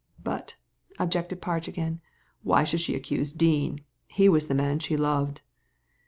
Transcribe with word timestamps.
"But,'' 0.23 0.55
objected 0.97 1.43
Parge, 1.43 1.67
again, 1.67 2.01
"why 2.41 2.63
should 2.63 2.79
she 2.79 2.95
accuse 2.95 3.31
Dean? 3.31 3.81
He 4.07 4.27
was 4.29 4.47
the 4.47 4.55
man 4.55 4.79
she 4.79 4.97
loved." 4.97 5.41